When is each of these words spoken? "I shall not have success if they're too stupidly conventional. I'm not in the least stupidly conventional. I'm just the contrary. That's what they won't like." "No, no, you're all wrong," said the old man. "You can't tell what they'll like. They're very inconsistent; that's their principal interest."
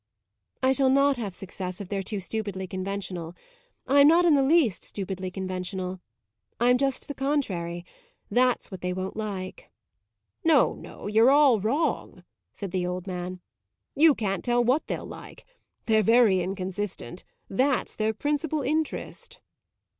"I 0.63 0.71
shall 0.71 0.89
not 0.89 1.17
have 1.17 1.31
success 1.35 1.79
if 1.79 1.87
they're 1.87 2.01
too 2.01 2.19
stupidly 2.19 2.65
conventional. 2.65 3.35
I'm 3.85 4.07
not 4.07 4.25
in 4.25 4.33
the 4.33 4.41
least 4.41 4.83
stupidly 4.83 5.29
conventional. 5.29 5.99
I'm 6.59 6.79
just 6.79 7.07
the 7.07 7.13
contrary. 7.13 7.85
That's 8.31 8.71
what 8.71 8.81
they 8.81 8.93
won't 8.93 9.15
like." 9.15 9.69
"No, 10.43 10.73
no, 10.73 11.05
you're 11.05 11.29
all 11.29 11.59
wrong," 11.61 12.23
said 12.51 12.71
the 12.71 12.83
old 12.83 13.05
man. 13.05 13.41
"You 13.93 14.15
can't 14.15 14.43
tell 14.43 14.63
what 14.63 14.87
they'll 14.87 15.05
like. 15.05 15.45
They're 15.85 16.01
very 16.01 16.39
inconsistent; 16.39 17.23
that's 17.47 17.95
their 17.95 18.11
principal 18.11 18.63
interest." 18.63 19.39